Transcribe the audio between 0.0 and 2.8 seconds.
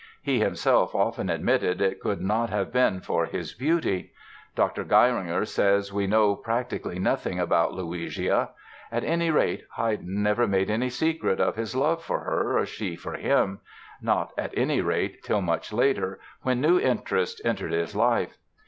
He himself often admitted it could not have